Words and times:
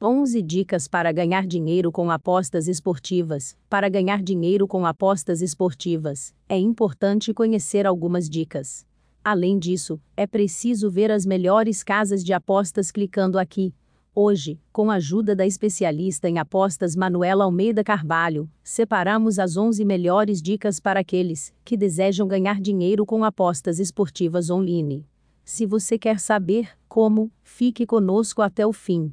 11 0.00 0.40
dicas 0.42 0.86
para 0.86 1.10
ganhar 1.10 1.44
dinheiro 1.44 1.90
com 1.90 2.08
apostas 2.08 2.68
esportivas. 2.68 3.56
Para 3.68 3.88
ganhar 3.88 4.22
dinheiro 4.22 4.68
com 4.68 4.86
apostas 4.86 5.42
esportivas, 5.42 6.32
é 6.48 6.56
importante 6.56 7.34
conhecer 7.34 7.84
algumas 7.84 8.30
dicas. 8.30 8.86
Além 9.24 9.58
disso, 9.58 10.00
é 10.16 10.24
preciso 10.24 10.88
ver 10.88 11.10
as 11.10 11.26
melhores 11.26 11.82
casas 11.82 12.22
de 12.22 12.32
apostas 12.32 12.92
clicando 12.92 13.40
aqui. 13.40 13.74
Hoje, 14.14 14.60
com 14.70 14.88
a 14.88 14.94
ajuda 14.94 15.34
da 15.34 15.44
especialista 15.44 16.28
em 16.28 16.38
apostas 16.38 16.94
Manuela 16.94 17.42
Almeida 17.42 17.82
Carvalho, 17.82 18.48
separamos 18.62 19.40
as 19.40 19.56
11 19.56 19.84
melhores 19.84 20.40
dicas 20.40 20.78
para 20.78 21.00
aqueles 21.00 21.52
que 21.64 21.76
desejam 21.76 22.28
ganhar 22.28 22.60
dinheiro 22.60 23.04
com 23.04 23.24
apostas 23.24 23.80
esportivas 23.80 24.48
online. 24.48 25.04
Se 25.44 25.66
você 25.66 25.98
quer 25.98 26.20
saber 26.20 26.68
como, 26.88 27.32
fique 27.42 27.84
conosco 27.84 28.42
até 28.42 28.64
o 28.64 28.72
fim. 28.72 29.12